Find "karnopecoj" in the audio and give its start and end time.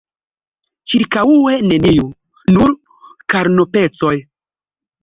3.35-4.15